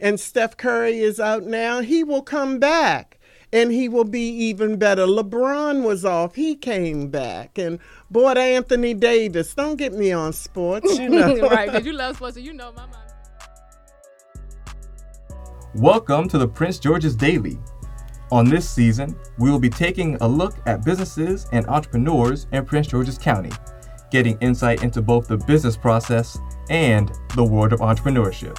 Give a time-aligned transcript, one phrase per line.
[0.00, 1.80] And Steph Curry is out now.
[1.80, 3.18] He will come back
[3.54, 5.06] and he will be even better.
[5.06, 6.34] LeBron was off.
[6.34, 7.56] He came back.
[7.56, 7.78] And
[8.10, 9.54] boy, Anthony Davis.
[9.54, 11.48] Don't get me on sports, you know.
[11.48, 13.00] right, because you love sports and you know my mom.
[15.76, 17.58] Welcome to the Prince George's Daily.
[18.32, 22.88] On this season, we will be taking a look at businesses and entrepreneurs in Prince
[22.88, 23.52] George's County,
[24.10, 26.38] getting insight into both the business process
[26.70, 28.58] and the world of entrepreneurship.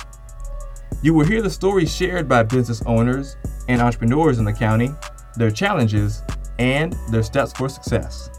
[1.02, 4.92] You will hear the stories shared by business owners and entrepreneurs in the county,
[5.36, 6.24] their challenges,
[6.58, 8.30] and their steps for success.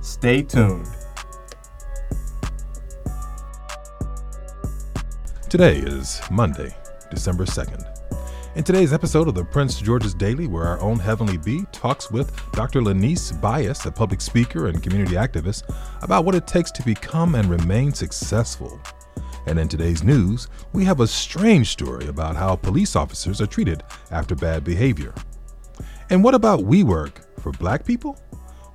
[0.00, 0.86] Stay tuned.
[5.48, 6.76] Today is Monday,
[7.10, 7.90] December 2nd.
[8.56, 12.32] In today's episode of the Prince George's Daily, where our own Heavenly Bee talks with
[12.52, 12.80] Dr.
[12.80, 15.64] Lonise Bias, a public speaker and community activist,
[16.02, 18.80] about what it takes to become and remain successful.
[19.46, 23.82] And in today's news, we have a strange story about how police officers are treated
[24.10, 25.12] after bad behavior.
[26.08, 28.18] And what about WeWork for black people?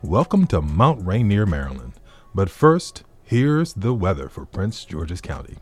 [0.03, 1.94] Welcome to Mount Rainier, Maryland.
[2.36, 5.58] But first, here's the weather for Prince George's County.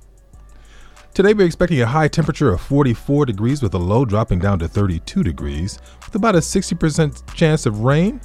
[1.14, 4.67] Today we're expecting a high temperature of 44 degrees with a low dropping down to
[4.67, 8.19] 32 degrees with about a 60% chance of rain.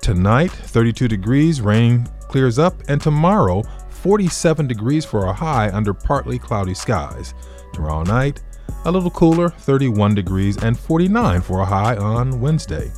[0.00, 3.62] Tonight, 32 degrees, rain clears up, and tomorrow,
[4.04, 7.32] 47 degrees for a high under partly cloudy skies.
[7.72, 8.42] Tomorrow night,
[8.84, 12.92] a little cooler, 31 degrees, and 49 for a high on Wednesday.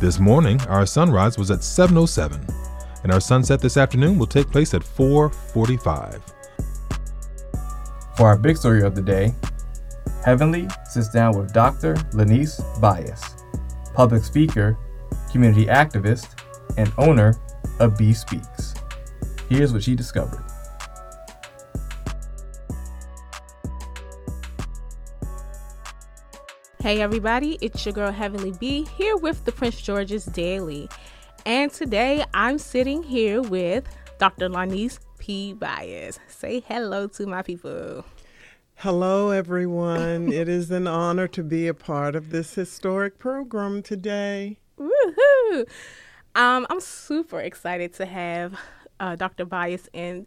[0.00, 2.44] This morning, our sunrise was at 7:07,
[3.04, 6.20] and our sunset this afternoon will take place at 4:45.
[8.16, 9.32] For our big story of the day,
[10.24, 11.94] Heavenly sits down with Dr.
[12.14, 13.22] Lonise Bias,
[13.94, 14.76] public speaker,
[15.30, 16.26] community activist,
[16.76, 17.38] and owner
[17.78, 18.55] of Bee Speaks.
[19.48, 20.44] Here's what she discovered.
[26.80, 30.88] Hey everybody, it's your girl Heavenly B here with the Prince George's Daily.
[31.44, 33.84] And today I'm sitting here with
[34.18, 34.48] Dr.
[34.48, 35.52] Lonise P.
[35.52, 36.18] Bias.
[36.28, 38.04] Say hello to my people.
[38.76, 40.32] Hello, everyone.
[40.32, 44.58] it is an honor to be a part of this historic program today.
[44.78, 45.66] Woohoo!
[46.34, 48.58] Um, I'm super excited to have
[49.00, 49.44] uh, Dr.
[49.44, 50.26] Bias and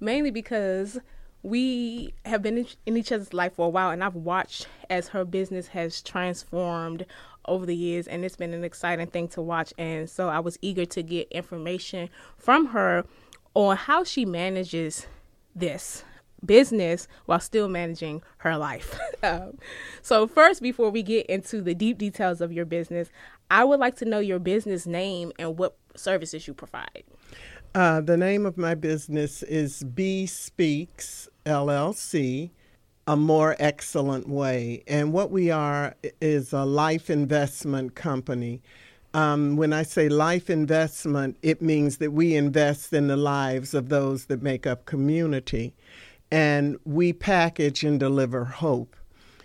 [0.00, 0.98] mainly because
[1.42, 5.24] we have been in each other's life for a while, and I've watched as her
[5.24, 7.06] business has transformed
[7.46, 9.72] over the years, and it's been an exciting thing to watch.
[9.78, 13.04] And so I was eager to get information from her
[13.54, 15.06] on how she manages
[15.54, 16.04] this
[16.44, 18.98] business while still managing her life.
[19.22, 19.58] um,
[20.02, 23.08] so, first, before we get into the deep details of your business,
[23.50, 27.04] I would like to know your business name and what services you provide.
[27.74, 32.50] Uh, the name of my business is B Speaks LLC,
[33.06, 34.82] a more excellent way.
[34.88, 38.62] And what we are is a life investment company.
[39.12, 43.90] Um, when I say life investment, it means that we invest in the lives of
[43.90, 45.74] those that make up community.
[46.30, 48.96] And we package and deliver hope.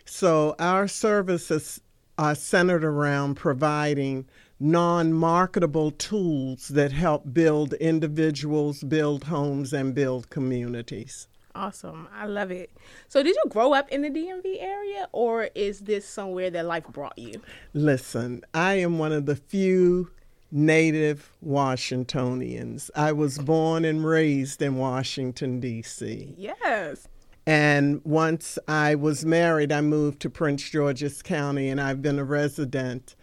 [0.06, 1.82] So our services
[2.18, 4.26] are centered around providing
[4.64, 11.28] non marketable tools that help build individuals, build homes, and build communities.
[11.54, 12.08] Awesome.
[12.16, 12.72] I love it.
[13.10, 16.88] So, did you grow up in the DMV area or is this somewhere that life
[16.88, 17.42] brought you?
[17.74, 20.10] Listen, I am one of the few
[20.50, 22.90] native Washingtonians.
[22.96, 26.36] I was born and raised in Washington, D.C.
[26.38, 27.08] Yes.
[27.46, 32.24] And once I was married, I moved to Prince George's County, and I've been a
[32.24, 33.16] resident.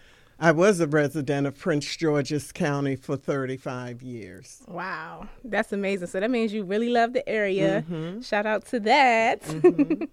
[0.43, 4.63] I was a resident of Prince George's County for 35 years.
[4.67, 6.07] Wow, that's amazing.
[6.07, 7.85] So that means you really love the area.
[7.87, 8.23] Mm-hmm.
[8.23, 9.43] Shout out to that.
[9.43, 10.05] Mm-hmm.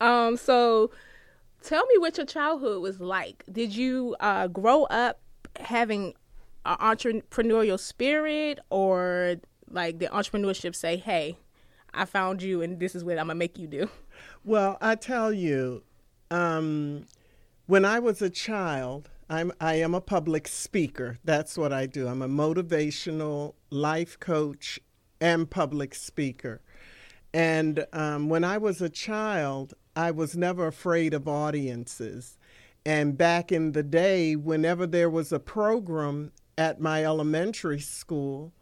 [0.00, 0.92] um, so
[1.64, 3.42] tell me what your childhood was like.
[3.50, 5.20] Did you uh, grow up
[5.58, 6.14] having
[6.64, 9.36] an entrepreneurial spirit, or
[9.68, 11.38] like the entrepreneurship say, "Hey,
[11.92, 13.90] I found you, and this is what I'm gonna make you do"?
[14.44, 15.82] Well, I tell you,
[16.30, 17.06] um,
[17.66, 21.18] when I was a child, I'm I am a public speaker.
[21.24, 22.08] That's what I do.
[22.08, 24.80] I'm a motivational life coach
[25.20, 26.60] and public speaker.
[27.32, 32.38] And um, when I was a child, I was never afraid of audiences.
[32.84, 38.52] And back in the day, whenever there was a program at my elementary school,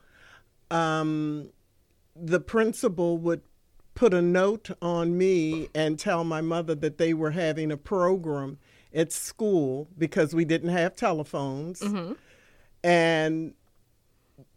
[0.71, 1.49] um,
[2.15, 3.41] the principal would
[3.95, 8.59] put a note on me and tell my mother that they were having a program
[8.95, 11.81] at school because we didn't have telephones.
[11.81, 12.13] Mm-hmm.
[12.85, 13.55] And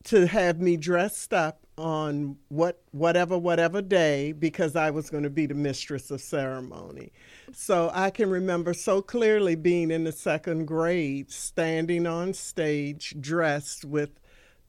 [0.06, 5.30] to have me dressed up on what whatever whatever day because I was going to
[5.30, 7.12] be the mistress of ceremony.
[7.54, 13.86] So I can remember so clearly being in the second grade, standing on stage dressed
[13.86, 14.20] with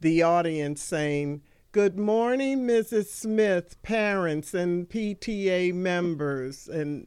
[0.00, 1.42] the audience saying,
[1.72, 3.06] Good morning, Mrs.
[3.06, 6.68] Smith, parents and PTA members.
[6.68, 7.06] And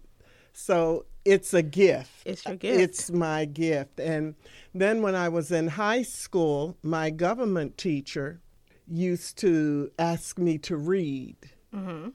[0.56, 2.12] so it's a gift.
[2.26, 2.80] It's your gift.
[2.80, 4.00] It's my gift.
[4.00, 4.36] And
[4.74, 8.40] then when I was in high school, my government teacher
[8.88, 11.36] used to ask me to read.
[11.74, 12.10] Mm-hmm.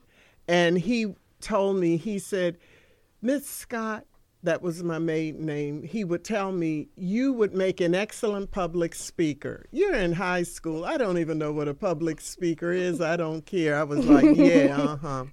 [0.47, 2.57] And he told me, he said,
[3.21, 4.05] Miss Scott,
[4.43, 8.95] that was my maiden name, he would tell me, You would make an excellent public
[8.95, 9.65] speaker.
[9.71, 10.83] You're in high school.
[10.83, 13.01] I don't even know what a public speaker is.
[13.01, 13.77] I don't care.
[13.77, 15.25] I was like, Yeah, uh huh.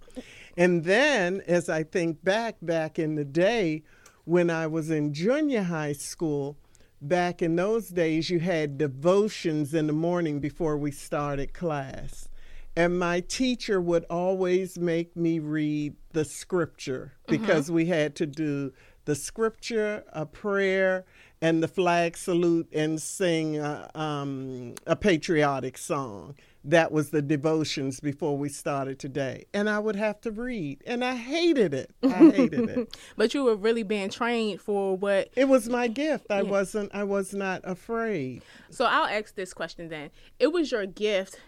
[0.59, 3.85] And then, as I think back, back in the day
[4.25, 6.59] when I was in junior high school,
[7.01, 12.29] back in those days, you had devotions in the morning before we started class.
[12.75, 17.75] And my teacher would always make me read the scripture because mm-hmm.
[17.75, 18.73] we had to do
[19.05, 21.05] the scripture, a prayer,
[21.41, 26.35] and the flag salute and sing a, um, a patriotic song.
[26.65, 29.47] That was the devotions before we started today.
[29.55, 31.91] And I would have to read, and I hated it.
[32.03, 32.97] I hated it.
[33.17, 36.27] but you were really being trained for what It was my gift.
[36.31, 36.51] I yeah.
[36.51, 38.43] wasn't I was not afraid.
[38.71, 40.11] So I'll ask this question then.
[40.39, 41.41] It was your gift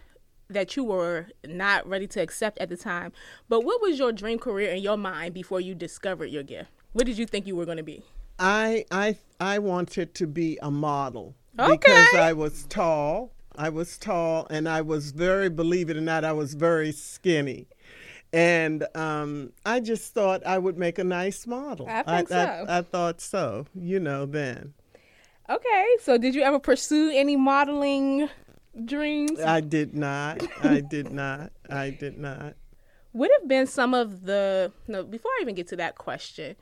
[0.48, 3.12] that you were not ready to accept at the time.
[3.48, 6.70] But what was your dream career in your mind before you discovered your gift?
[6.92, 8.02] What did you think you were going to be?
[8.38, 11.76] I I I wanted to be a model okay.
[11.76, 13.32] because I was tall.
[13.60, 17.66] I was tall, and I was very, believe it or not, I was very skinny.
[18.32, 21.86] And um, I just thought I would make a nice model.
[21.86, 22.66] I think I, so.
[22.66, 24.72] I, I thought so, you know, then.
[25.50, 28.30] Okay, so did you ever pursue any modeling
[28.86, 29.38] dreams?
[29.42, 30.42] I did not.
[30.64, 31.52] I did not.
[31.68, 32.54] I did not.
[33.12, 35.04] What have been some of the no?
[35.04, 36.56] Before I even get to that question,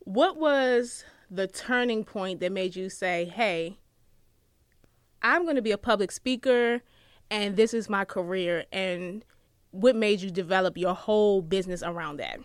[0.00, 3.76] what was the turning point that made you say, "Hey,
[5.22, 6.82] I'm going to be a public speaker,
[7.30, 8.64] and this is my career"?
[8.72, 9.24] And
[9.70, 12.40] what made you develop your whole business around that?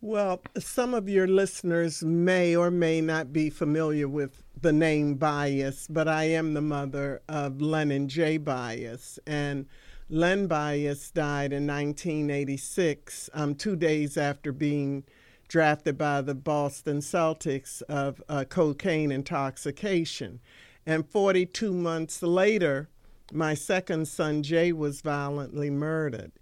[0.00, 5.86] Well, some of your listeners may or may not be familiar with the name Bias,
[5.88, 8.36] but I am the mother of Leonard J.
[8.38, 9.20] Bias.
[9.28, 9.66] And
[10.08, 15.04] Len Bias died in 1986, um, two days after being
[15.46, 20.40] drafted by the Boston Celtics of uh, cocaine intoxication.
[20.86, 22.88] And 42 months later,
[23.32, 26.32] my second son, Jay, was violently murdered.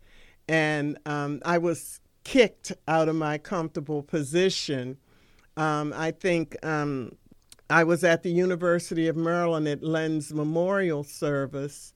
[0.49, 4.97] And um, I was kicked out of my comfortable position.
[5.57, 7.13] Um, I think um,
[7.69, 11.93] I was at the University of Maryland at Len's memorial service,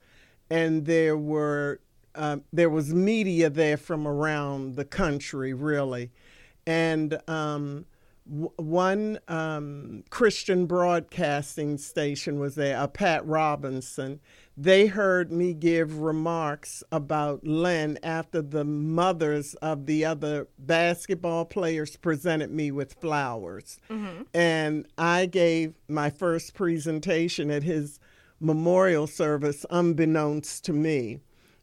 [0.51, 1.81] and there were
[2.15, 6.13] uh, there was media there from around the country, really
[6.67, 7.87] and um,
[8.29, 14.21] w- one um, Christian broadcasting station was there, a Pat Robertson.
[14.57, 21.97] They heard me give remarks about Len after the mothers of the other basketball players
[21.97, 23.81] presented me with flowers.
[23.91, 24.23] Mm-hmm.
[24.33, 27.99] And I gave my first presentation at his
[28.41, 31.19] memorial service unbeknownst to me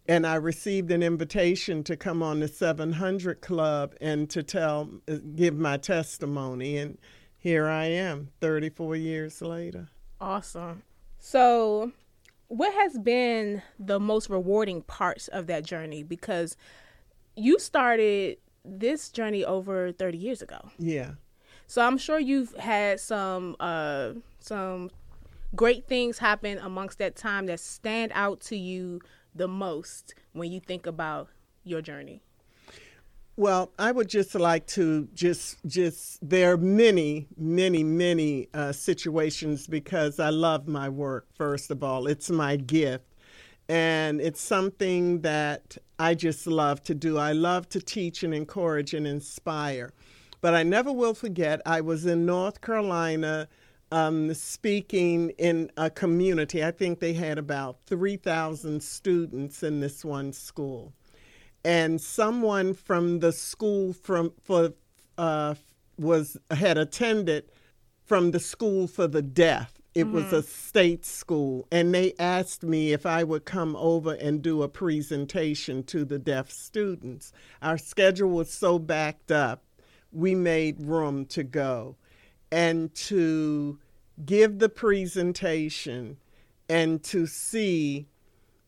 [0.08, 5.18] and I received an invitation to come on the 700 Club and to tell, uh,
[5.36, 6.78] give my testimony.
[6.78, 6.98] And
[7.38, 9.90] here I am, 34 years later.
[10.20, 10.84] Awesome.
[11.20, 11.92] So,
[12.48, 16.04] what has been the most rewarding parts of that journey?
[16.04, 16.58] Because
[17.36, 20.70] you started this journey over 30 years ago.
[20.78, 21.12] Yeah.
[21.68, 24.92] So I'm sure you've had some uh, some
[25.56, 29.00] great things happen amongst that time that stand out to you
[29.36, 31.30] the most when you think about
[31.64, 32.22] your journey?
[33.38, 39.68] Well, I would just like to just just there are many, many, many uh, situations
[39.68, 41.28] because I love my work.
[41.34, 43.06] First of all, it's my gift,
[43.70, 47.18] and it's something that I just love to do.
[47.18, 49.92] I love to teach and encourage and inspire.
[50.42, 51.62] But I never will forget.
[51.66, 53.48] I was in North Carolina
[53.92, 56.64] um, speaking in a community.
[56.64, 60.94] I think they had about 3,000 students in this one school.
[61.64, 64.74] And someone from the school from for
[65.18, 65.54] uh,
[66.00, 67.52] was had attended
[68.06, 69.74] from the school for the deaf.
[69.94, 70.14] It mm-hmm.
[70.14, 74.64] was a state school, and they asked me if I would come over and do
[74.64, 77.32] a presentation to the deaf students.
[77.62, 79.64] Our schedule was so backed up,
[80.12, 81.98] we made room to go
[82.52, 83.80] and to
[84.26, 86.18] give the presentation
[86.70, 88.08] and to see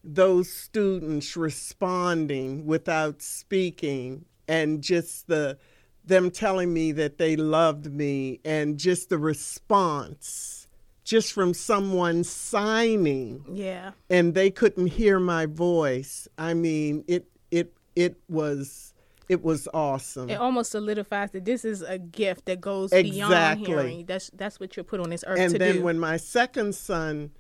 [0.04, 5.58] those students responding without speaking and just the
[6.06, 10.68] them telling me that they loved me and just the response
[11.06, 13.92] just from someone signing Yeah.
[14.10, 18.93] and they couldn't hear my voice i mean it it it was
[19.30, 23.66] it was awesome It almost solidifies that this is a gift that goes beyond Exactly.
[23.66, 24.06] hearing.
[24.06, 25.44] That's that's what you're put on this earth today.
[25.46, 25.84] and to then do.
[25.84, 27.32] when my second son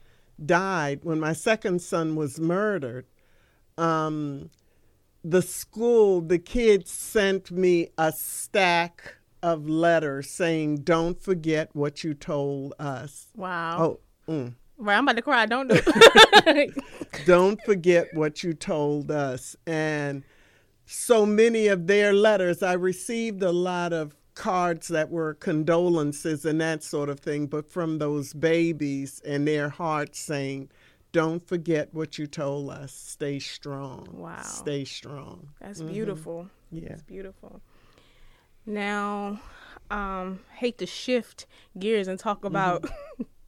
[0.43, 3.05] died when my second son was murdered
[3.77, 4.49] um,
[5.23, 12.13] the school the kids sent me a stack of letters saying don't forget what you
[12.13, 13.99] told us wow.
[14.27, 14.53] oh mm.
[14.77, 15.45] Right, I'm about to cry.
[15.45, 15.79] Don't do
[17.25, 19.55] don't forget what you told us.
[19.67, 20.23] And
[20.85, 26.59] so many of their letters, I received a lot of cards that were condolences and
[26.61, 30.69] that sort of thing, but from those babies and their hearts saying,
[31.11, 32.91] don't forget what you told us.
[32.91, 34.07] Stay strong.
[34.11, 34.41] Wow.
[34.41, 35.49] Stay strong.
[35.61, 36.49] That's beautiful.
[36.71, 36.89] Yeah.
[36.89, 37.61] That's beautiful.
[38.65, 39.39] Now,
[39.91, 41.45] um, hate to shift
[41.77, 42.89] gears and talk about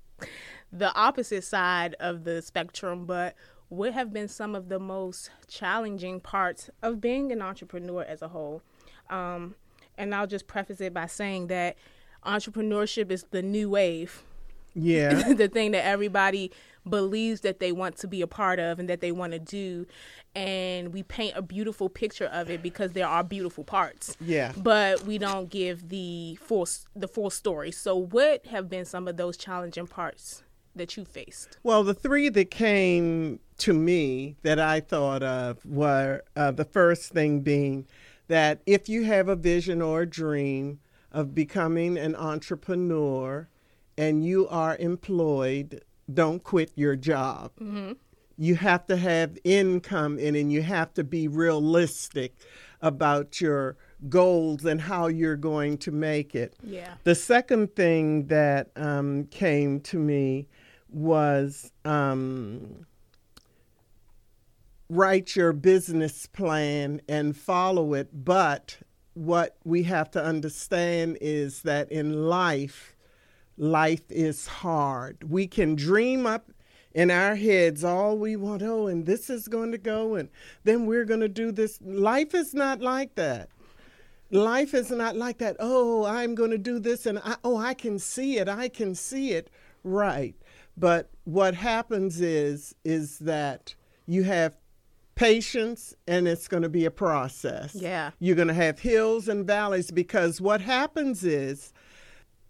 [0.72, 3.36] the opposite side of the spectrum, but
[3.70, 8.28] what have been some of the most challenging parts of being an entrepreneur as a
[8.30, 8.62] whole?
[9.10, 9.56] Um,
[9.98, 11.76] and I'll just preface it by saying that
[12.26, 14.24] entrepreneurship is the new wave.
[14.74, 15.34] Yeah.
[15.34, 16.52] the thing that everybody
[16.88, 19.88] believes that they want to be a part of and that they want to do
[20.36, 24.52] and we paint a beautiful picture of it because there are beautiful parts Yeah.
[24.56, 29.18] but we don't give the full the full story so what have been some of
[29.18, 30.44] those challenging parts
[30.75, 36.22] that you faced Well, the three that came to me that I thought of were
[36.36, 37.88] uh, the first thing being
[38.27, 40.79] that if you have a vision or a dream
[41.12, 43.48] of becoming an entrepreneur
[43.98, 47.51] and you are employed, don't quit your job.
[48.38, 52.36] You have to have income in and you have to be realistic
[52.82, 53.77] about your
[54.10, 56.53] goals and how you're going to make it.
[56.62, 60.48] yeah The second thing that um, came to me
[60.96, 62.86] was um,
[64.90, 68.10] write your business plan and follow it.
[68.25, 68.78] But
[69.14, 72.96] what we have to understand is that in life,
[73.58, 75.30] life is hard.
[75.30, 76.52] We can dream up
[76.94, 80.30] in our heads all we want, oh, and this is going to go, and
[80.64, 81.78] then we're going to do this.
[81.84, 83.50] Life is not like that.
[84.32, 85.58] Life is not like that.
[85.60, 88.48] Oh, I'm going to do this, and I, oh, I can see it.
[88.48, 89.50] I can see it.
[89.84, 90.36] Right.
[90.77, 94.58] But what happens is is that you have
[95.15, 97.74] patience, and it's going to be a process.
[97.74, 98.12] Yeah.
[98.20, 101.72] You're going to have hills and valleys because what happens is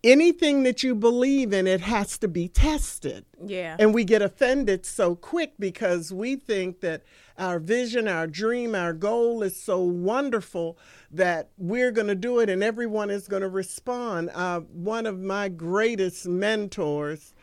[0.04, 3.26] anything that you believe in, it has to be tested.
[3.44, 7.04] yeah And we get offended so quick because we think that
[7.38, 10.78] our vision, our dream, our goal is so wonderful
[11.12, 14.30] that we're going to do it and everyone is going to respond.
[14.34, 17.34] Uh, one of my greatest mentors,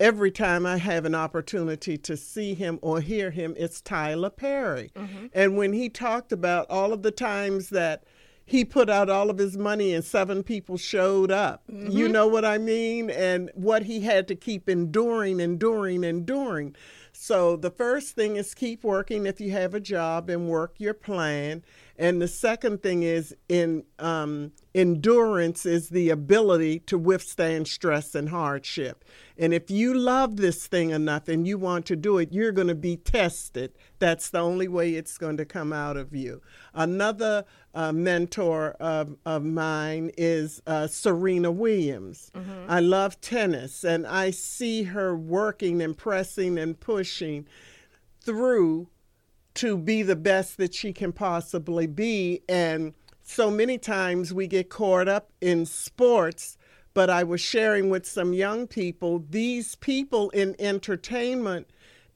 [0.00, 4.90] every time I have an opportunity to see him or hear him, it's Tyler Perry.
[4.94, 5.26] Mm-hmm.
[5.32, 8.04] And when he talked about all of the times that
[8.48, 11.62] he put out all of his money and seven people showed up.
[11.68, 12.12] You mm-hmm.
[12.12, 13.10] know what I mean?
[13.10, 16.74] And what he had to keep enduring, enduring, enduring.
[17.12, 20.94] So the first thing is keep working if you have a job and work your
[20.94, 21.62] plan.
[22.00, 28.28] And the second thing is in um, endurance is the ability to withstand stress and
[28.28, 29.04] hardship.
[29.36, 32.68] And if you love this thing enough and you want to do it, you're going
[32.68, 33.72] to be tested.
[33.98, 36.40] That's the only way it's going to come out of you.
[36.72, 42.30] Another uh, mentor of, of mine is uh, Serena Williams.
[42.68, 47.48] I love tennis and I see her working and pressing and pushing
[48.20, 48.88] through
[49.58, 52.42] to be the best that she can possibly be.
[52.48, 56.56] And so many times we get caught up in sports.
[56.94, 61.68] But I was sharing with some young people, these people in entertainment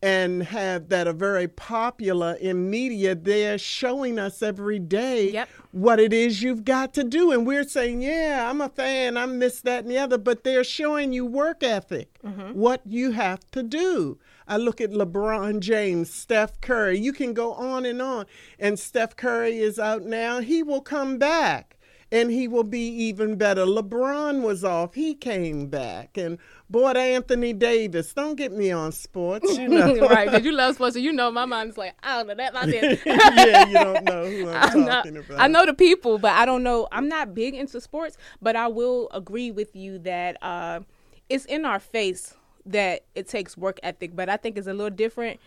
[0.02, 5.48] and have that are very popular in media, they're showing us every day Yep.
[5.70, 7.30] what it is you've got to do.
[7.30, 10.64] And we're saying, yeah, I'm a fan, I'm this, that, and the other, but they're
[10.64, 12.52] showing you work ethic, mm-hmm.
[12.52, 14.18] what you have to do.
[14.48, 18.26] I look at LeBron James, Steph Curry, you can go on and on.
[18.58, 21.76] And Steph Curry is out now, he will come back.
[22.10, 23.64] And he will be even better.
[23.64, 24.92] LeBron was off.
[24.92, 26.18] He came back.
[26.18, 26.36] And
[26.68, 28.12] boy, Anthony Davis.
[28.12, 29.56] Don't get me on sports.
[29.56, 29.96] You know.
[30.08, 32.34] right because you love sports so you know my mind is like i don't know
[32.34, 35.40] that about this yeah, you don't know who I'm, I'm not- talking about.
[35.40, 36.86] I know the people, but I don't know.
[36.92, 40.80] I'm not big into sports, but I will agree with you that uh,
[41.30, 42.34] it's in our face
[42.66, 44.14] that it takes work ethic.
[44.14, 45.40] But I think it's a little different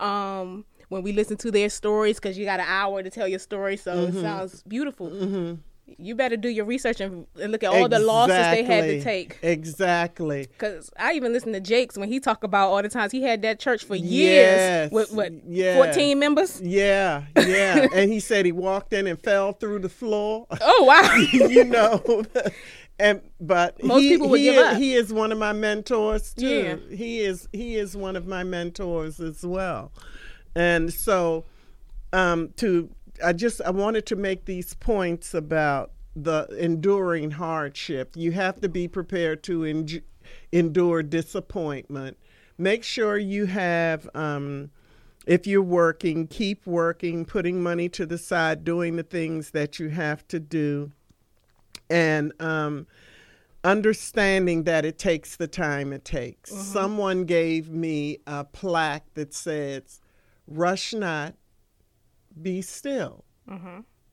[0.00, 3.38] Um, when we listen to their stories, because you got an hour to tell your
[3.38, 4.16] story, so Mm-hmm.
[4.18, 5.58] it sounds beautiful.
[5.98, 9.02] You better do your research and, and look at all the losses they had to
[9.02, 9.38] take.
[9.42, 10.46] Exactly.
[10.58, 13.42] Cause I even listen to Jakes when he talk about all the times he had
[13.42, 15.74] that church for years Yes, with what yeah.
[15.74, 16.60] fourteen members.
[16.62, 17.86] Yeah, yeah.
[17.94, 20.46] and he said he walked in and fell through the floor.
[20.60, 21.14] Oh wow!
[21.48, 22.24] you know.
[22.98, 24.76] And but Most he, people would he give is, up.
[24.76, 26.78] he is one of my mentors too.
[26.90, 26.96] Yeah.
[26.96, 29.92] He is he is one of my mentors as well.
[30.54, 31.44] And so
[32.12, 32.90] um to
[33.24, 38.12] I just I wanted to make these points about the enduring hardship.
[38.14, 40.02] You have to be prepared to enj-
[40.52, 42.18] endure disappointment.
[42.58, 44.70] Make sure you have um
[45.24, 49.88] if you're working, keep working, putting money to the side, doing the things that you
[49.88, 50.90] have to do,
[51.92, 52.86] and um,
[53.62, 56.50] understanding that it takes the time it takes.
[56.72, 60.00] Someone gave me a plaque that says,
[60.46, 61.34] Rush not,
[62.40, 63.24] be still.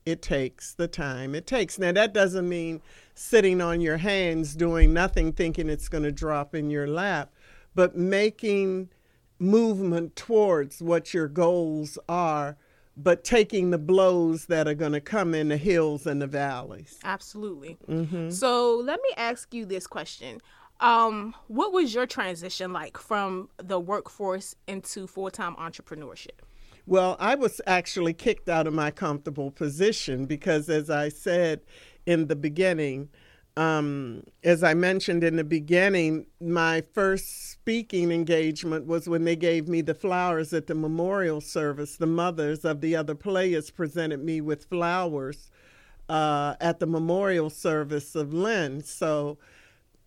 [0.06, 1.78] It takes the time it takes.
[1.78, 2.80] Now, that doesn't mean
[3.14, 7.32] sitting on your hands doing nothing, thinking it's going to drop in your lap,
[7.74, 8.90] but making
[9.38, 12.56] movement towards what your goals are,
[13.02, 16.98] but taking the blows that are going to come in the hills and the valleys.
[17.04, 17.78] Absolutely.
[17.88, 18.30] Mm-hmm.
[18.30, 20.40] So let me ask you this question:
[20.80, 26.40] um, What was your transition like from the workforce into full time entrepreneurship?
[26.86, 31.60] Well, I was actually kicked out of my comfortable position because, as I said
[32.06, 33.10] in the beginning,
[33.60, 39.68] um, as I mentioned in the beginning, my first speaking engagement was when they gave
[39.68, 41.98] me the flowers at the memorial service.
[41.98, 45.50] The mothers of the other players presented me with flowers
[46.08, 48.82] uh, at the memorial service of Len.
[48.82, 49.36] So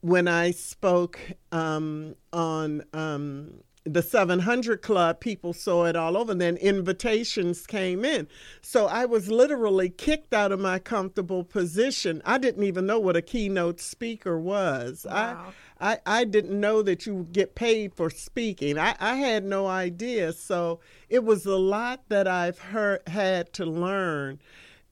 [0.02, 1.20] when I spoke
[1.52, 6.32] um, on um, the 700 Club, people saw it all over.
[6.32, 8.28] And then invitations came in.
[8.62, 12.22] So I was literally kicked out of my comfortable position.
[12.26, 15.06] I didn't even know what a keynote speaker was.
[15.10, 15.54] Wow.
[15.80, 18.78] I, I, I didn't know that you get paid for speaking.
[18.78, 20.32] I, I had no idea.
[20.32, 20.80] So
[21.10, 24.40] it was a lot that I've heard, had to learn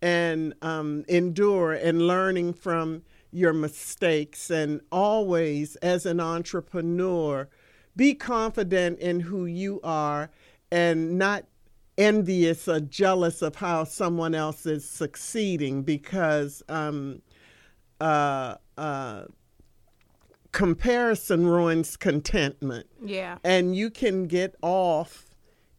[0.02, 4.50] and um, endure and learning from your mistakes.
[4.50, 7.48] And always, as an entrepreneur,
[7.96, 10.30] be confident in who you are
[10.72, 11.46] and not
[11.98, 17.22] envious or jealous of how someone else is succeeding because um,
[18.00, 19.24] uh, uh,
[20.52, 23.38] comparison ruins contentment Yeah.
[23.44, 25.26] and you can get off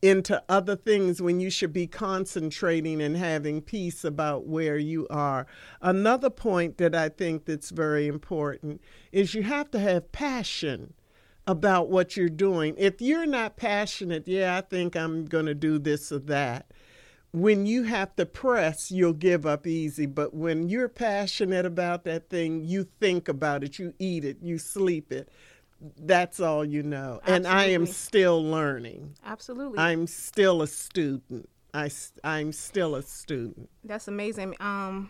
[0.00, 5.46] into other things when you should be concentrating and having peace about where you are.
[5.80, 8.80] Another point that I think that's very important
[9.12, 10.94] is you have to have passion
[11.46, 12.74] about what you're doing.
[12.78, 16.70] If you're not passionate, yeah, I think I'm going to do this or that.
[17.32, 20.06] When you have to press, you'll give up easy.
[20.06, 24.58] But when you're passionate about that thing, you think about it, you eat it, you
[24.58, 25.30] sleep it.
[25.98, 27.20] That's all you know.
[27.26, 29.16] And I am still learning.
[29.24, 29.78] Absolutely.
[29.78, 31.48] I'm still a student.
[31.74, 31.90] I,
[32.22, 33.70] I, am still a student.
[33.82, 34.54] That's amazing.
[34.60, 35.08] Um,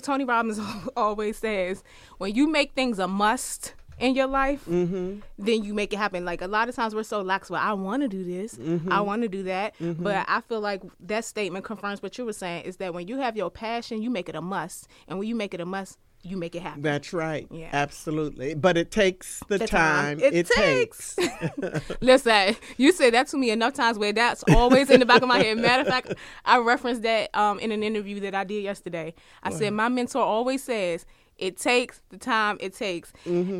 [0.00, 0.58] Tony Robbins
[0.96, 1.84] always says,
[2.18, 5.20] when you make things a must in your life, Mm-hmm.
[5.38, 6.24] then you make it happen.
[6.24, 7.50] Like a lot of times we're so lax.
[7.50, 8.54] Well, I want to do this.
[8.56, 8.92] Mm-hmm.
[8.92, 9.74] I want to do that.
[9.80, 12.64] But I feel like that statement confirms what you were saying.
[12.64, 15.34] Is that when you have your passion, you make it a must, and when you
[15.34, 16.82] make it a must, you make it happen.
[16.82, 17.48] That's right.
[17.50, 17.70] Yeah.
[17.72, 18.54] Absolutely.
[18.54, 21.16] But it takes the, The time, It, takes.
[22.00, 25.26] Listen, you said that to me enough times where that's always in the back of
[25.28, 25.58] my head.
[25.58, 29.14] Matter of fact, I referenced that um, in an interview that I did yesterday.
[29.42, 31.04] I said my mentor always says
[31.42, 33.12] it takes the time it takes,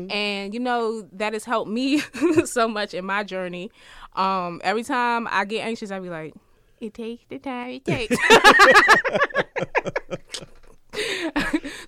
[0.09, 1.99] and you know that has helped me
[2.45, 3.71] so much in my journey.
[4.15, 6.33] Um, every time I get anxious, I be like,
[6.79, 8.15] "It takes the time it takes."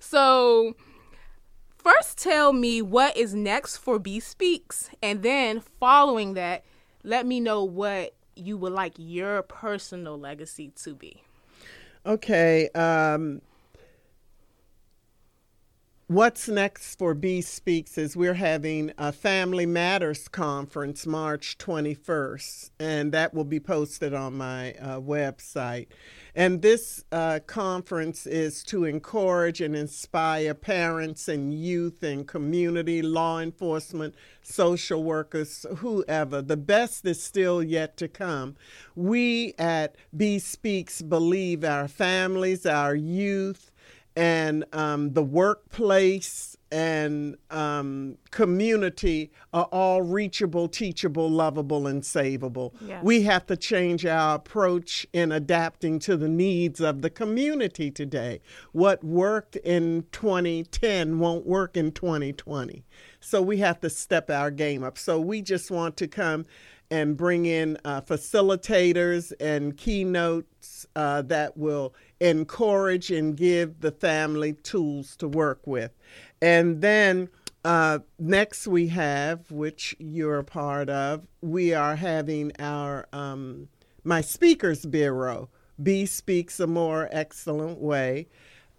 [0.00, 0.76] so
[1.78, 6.62] first tell me what is next for B Speaks, and then following that,
[7.04, 11.22] let me know what you would like your personal legacy to be.
[12.04, 12.68] Okay.
[12.74, 13.40] Um,
[16.08, 23.10] what's next for B Speaks is we're having a Family Matters conference March 21st, and
[23.10, 25.88] that will be posted on my uh, website.
[26.32, 33.40] And this uh, conference is to encourage and inspire parents and youth and community, law
[33.40, 36.40] enforcement, social workers, whoever.
[36.40, 38.54] The best is still yet to come.
[38.94, 43.72] We at B Speaks believe our families, our youth,
[44.16, 52.72] and um, the workplace and um, community are all reachable, teachable, lovable, and savable.
[52.80, 53.04] Yes.
[53.04, 58.40] We have to change our approach in adapting to the needs of the community today.
[58.72, 62.84] What worked in 2010 won't work in 2020.
[63.20, 64.98] So we have to step our game up.
[64.98, 66.46] So we just want to come
[66.90, 74.52] and bring in uh, facilitators and keynotes uh, that will encourage and give the family
[74.52, 75.92] tools to work with.
[76.40, 77.28] And then
[77.64, 83.68] uh, next we have, which you're a part of, we are having our um,
[84.04, 85.48] my speakers bureau.
[85.82, 88.28] B speaks a more excellent way.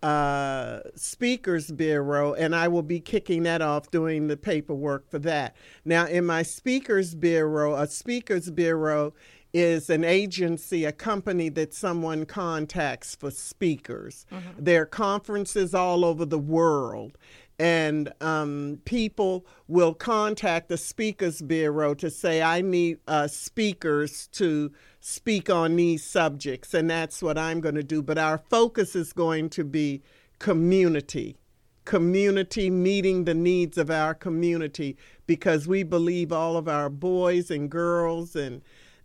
[0.04, 5.56] Uh, speakers bureau, and I will be kicking that off, doing the paperwork for that.
[5.84, 9.16] Now, in my speakers bureau, a speakers bureau
[9.54, 14.28] is an agency, a company that someone contacts for speakers.
[14.58, 17.18] There are conferences all over the world,
[17.60, 24.72] and um, people will contact the Speakers Bureau to say, I need uh, speakers to
[25.00, 28.04] speak on these subjects, and that's what I'm going to do.
[28.04, 30.04] But our focus is going to be
[30.40, 31.38] community.
[31.86, 37.72] Community meeting the needs of our community because we believe all of our boys and
[37.72, 38.62] girls and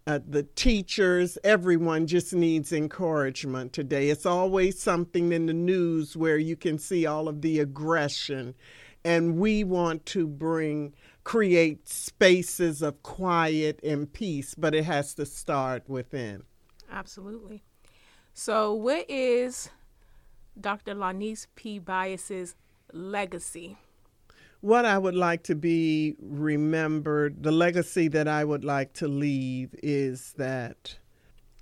[0.07, 4.11] uh, the teachers, everyone just needs encouragement today.
[4.11, 8.55] It's always something in the news where you can see all of the aggression.
[9.05, 15.27] And we want to bring, create spaces of quiet and peace, but it has to
[15.27, 16.43] start within.
[16.91, 17.63] Absolutely.
[18.35, 19.71] So, what is
[20.61, 20.95] Dr.
[20.95, 21.79] Lonise P.
[21.79, 22.55] Bias's
[22.93, 23.79] legacy?
[24.63, 29.75] What I would like to be remembered, the legacy that I would like to leave
[29.83, 30.99] is that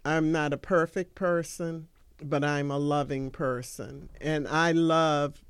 [0.05, 1.89] I'm not a perfect person,
[2.23, 4.11] but I'm a loving person.
[4.21, 5.43] And I love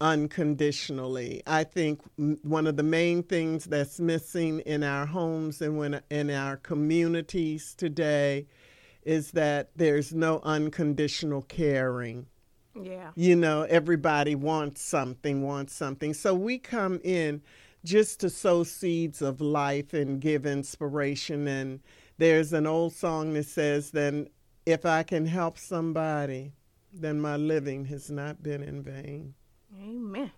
[0.00, 1.44] unconditionally.
[1.46, 2.00] I think
[2.42, 7.72] one of the main things that's missing in our homes and when in our communities
[7.76, 8.48] today
[9.04, 12.26] is that there's no unconditional caring
[12.82, 13.10] Yeah.
[13.16, 17.42] you know everybody wants something wants something so we come in
[17.84, 21.80] just to sow seeds of life and give inspiration and
[22.18, 24.28] there's an old song that says then
[24.66, 26.52] if i can help somebody
[26.92, 29.34] then my living has not been in vain
[29.82, 30.30] Amen.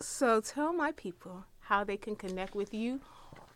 [0.00, 3.00] So, tell my people how they can connect with you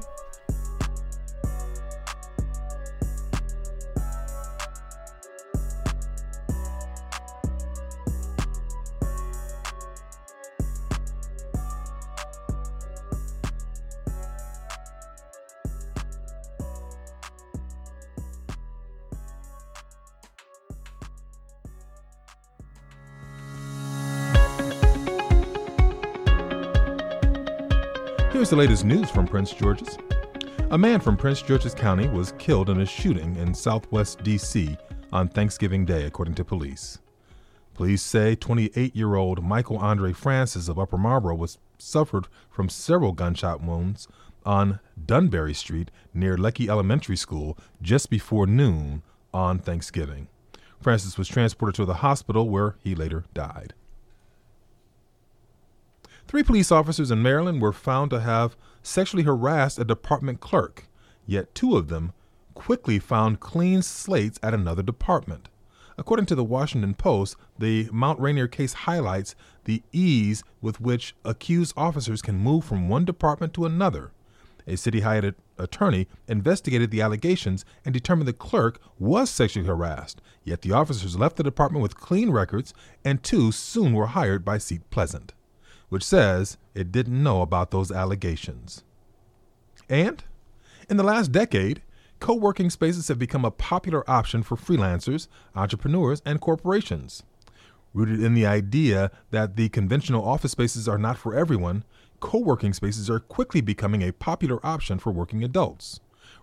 [28.36, 29.98] Here's the latest news from Prince George's.
[30.70, 34.76] A man from Prince George's County was killed in a shooting in southwest D.C.
[35.14, 37.00] on Thanksgiving Day, according to police.
[37.76, 43.14] Police say 28 year old Michael Andre Francis of Upper Marlboro was suffered from several
[43.14, 44.10] gunshot wounds
[44.46, 49.02] on Danbury Street near Leckie Elementary School just before noon
[49.34, 50.28] on Thanksgiving.
[50.82, 53.74] Francis was transported to the hospital where he later died.
[56.28, 60.88] Three police officers in Maryland were found to have sexually harassed a department clerk,
[61.28, 62.14] yet two of them
[62.56, 65.50] quickly found clean slates at another department.
[66.00, 69.36] According to the Washington Post, the Mount Rainier case highlights
[69.66, 74.12] the ease with which accused officers can move from one department to another.
[74.66, 80.64] A city hired attorney investigated the allegations and determined the clerk was sexually harassed, yet
[80.64, 82.74] the officers left the department with clean records,
[83.06, 85.34] and two soon were hired by Seat Pleasant
[85.90, 88.84] which says it didn't know about those allegations.
[89.90, 90.24] And
[90.90, 91.82] in the last decade,
[92.20, 97.24] co working spaces have become a popular option for freelancers, entrepreneurs, and corporations.
[97.94, 101.84] Rooted in the idea that the conventional office spaces are not for everyone,
[102.20, 106.00] co working spaces are quickly becoming a popular option for working adults.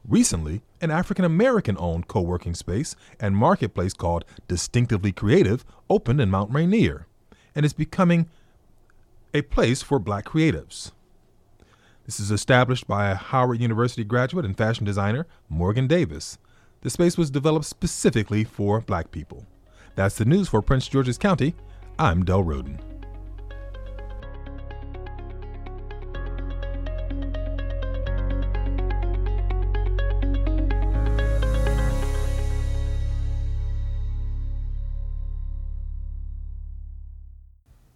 [0.08, 6.30] Recently, an African American owned co working space and marketplace called Distinctively Creative opened in
[6.30, 7.06] Mount Rainier
[7.54, 8.28] and is becoming
[9.34, 10.92] a place for black creatives.
[12.04, 16.36] This is established by a Howard University graduate and fashion designer, Morgan Davis.
[16.82, 19.46] The space was developed specifically for black people.
[19.94, 21.54] That's the news for Prince George's County.
[21.98, 22.91] I'm Del Roden.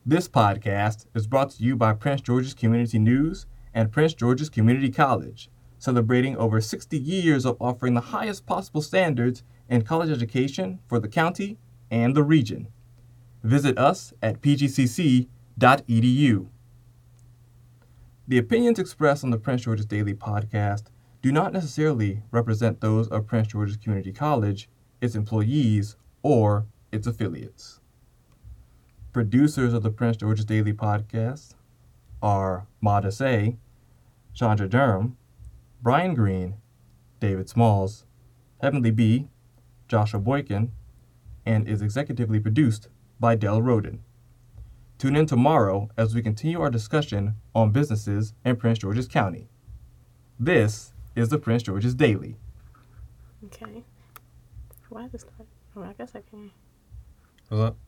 [0.09, 4.89] This podcast is brought to you by Prince George's Community News and Prince George's Community
[4.89, 11.01] College, celebrating over 60 years of offering the highest possible standards in college education for
[11.01, 11.59] the county
[11.91, 12.69] and the region.
[13.43, 15.27] Visit us at pgcc.edu.
[18.29, 20.85] The opinions expressed on the Prince George's Daily podcast
[21.21, 24.69] do not necessarily represent those of Prince George's Community College,
[25.01, 27.81] its employees, or its affiliates.
[29.17, 31.55] Producers of the Prince George's Daily Podcast
[32.23, 33.57] are Modest A,
[34.35, 35.17] Chandra Durham,
[35.81, 36.57] Brian Green,
[37.19, 38.05] David Smalls,
[38.61, 39.29] Heavenly B,
[39.89, 40.71] Joshua Boykin,
[41.47, 44.01] and is executively produced by Del Roden.
[44.99, 49.49] Tune in tomorrow as we continue our discussion on businesses in Prince George's County.
[50.39, 52.37] This is the Prince George's Daily.
[53.47, 53.83] Okay.
[54.91, 55.49] Why is this start?
[55.75, 56.51] Oh, I guess I can.
[57.49, 57.86] What's up?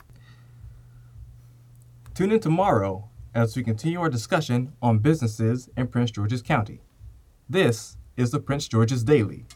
[2.19, 6.81] Tune in tomorrow as we continue our discussion on businesses in Prince George's County.
[7.49, 9.47] This is the Prince George's Daily.